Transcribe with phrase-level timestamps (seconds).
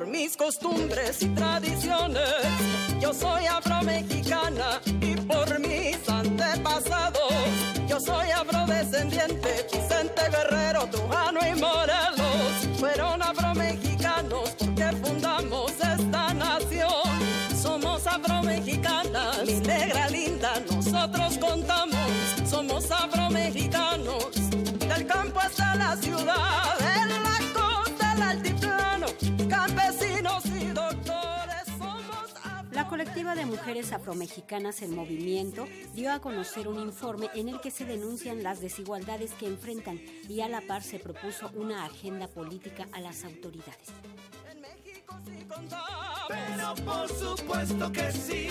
[0.00, 2.22] por mis costumbres y tradiciones.
[3.00, 7.34] Yo soy afromexicana y por mis antepasados.
[7.86, 11.89] Yo soy afrodescendiente, Vicente Guerrero, Trujano y Morelos.
[32.90, 37.84] Colectiva de mujeres afromexicanas en movimiento dio a conocer un informe en el que se
[37.84, 43.00] denuncian las desigualdades que enfrentan y a la par se propuso una agenda política a
[43.00, 43.86] las autoridades.
[44.50, 45.46] En México sí.
[46.28, 48.48] Pero por supuesto que sí,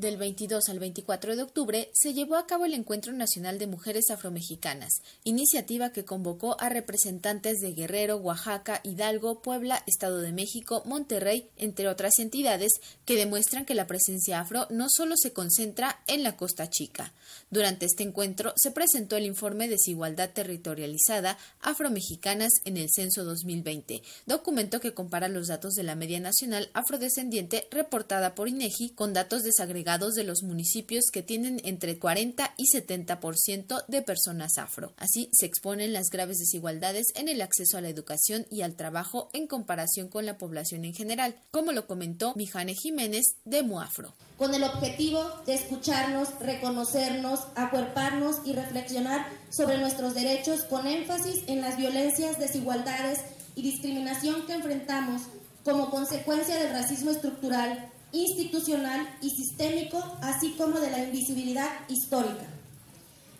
[0.00, 4.08] Del 22 al 24 de octubre se llevó a cabo el Encuentro Nacional de Mujeres
[4.08, 11.50] Afromexicanas, iniciativa que convocó a representantes de Guerrero, Oaxaca, Hidalgo, Puebla, Estado de México, Monterrey,
[11.58, 12.72] entre otras entidades,
[13.04, 17.12] que demuestran que la presencia afro no solo se concentra en la Costa Chica.
[17.50, 24.80] Durante este encuentro se presentó el informe Desigualdad Territorializada Afromexicanas en el Censo 2020, documento
[24.80, 29.89] que compara los datos de la media nacional afrodescendiente reportada por INEGI con datos desagregados
[29.98, 34.92] de los municipios que tienen entre 40 y 70% de personas afro.
[34.96, 39.30] Así se exponen las graves desigualdades en el acceso a la educación y al trabajo
[39.32, 44.14] en comparación con la población en general, como lo comentó Mijane Jiménez de Muafro.
[44.38, 51.60] con el objetivo de escucharnos, reconocernos, acuerparnos y reflexionar sobre nuestros derechos con énfasis en
[51.60, 53.18] las violencias, desigualdades
[53.54, 55.22] y discriminación que enfrentamos
[55.64, 62.46] como consecuencia del racismo estructural, institucional y sistémico, así como de la invisibilidad histórica.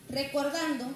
[0.08, 0.86] Recordando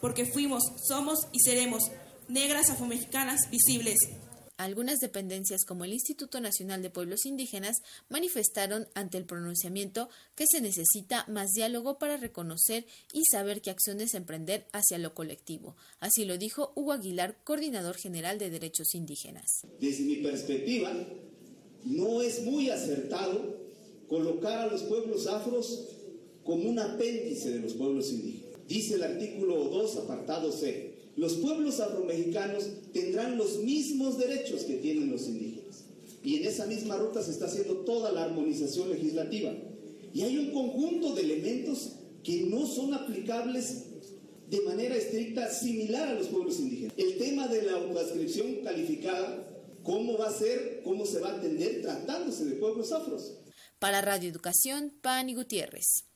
[0.00, 1.84] porque fuimos, somos y seremos
[2.28, 3.96] negras afromexicanas visibles.
[4.60, 7.78] Algunas dependencias como el Instituto Nacional de Pueblos Indígenas
[8.10, 12.84] manifestaron ante el pronunciamiento que se necesita más diálogo para reconocer
[13.14, 15.76] y saber qué acciones emprender hacia lo colectivo.
[15.98, 19.46] Así lo dijo Hugo Aguilar, coordinador general de Derechos Indígenas.
[19.80, 20.92] Desde mi perspectiva,
[21.84, 23.56] no es muy acertado
[24.08, 25.88] colocar a los pueblos afros
[26.44, 28.60] como un apéndice de los pueblos indígenas.
[28.68, 35.10] Dice el artículo 2, apartado C, los pueblos afromexicanos tendrán los mismos derechos que tienen
[35.10, 35.84] los indígenas.
[36.22, 39.52] Y en esa misma ruta se está haciendo toda la armonización legislativa.
[40.12, 43.84] Y hay un conjunto de elementos que no son aplicables
[44.48, 46.94] de manera estricta similar a los pueblos indígenas.
[46.96, 49.48] El tema de la autoascripción calificada,
[49.82, 53.34] ¿cómo va a ser, cómo se va a atender tratándose de pueblos afros?
[53.78, 56.09] Para Radio Educación, Pani Gutiérrez.